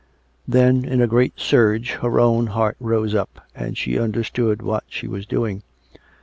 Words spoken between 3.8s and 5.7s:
understood what she was doing.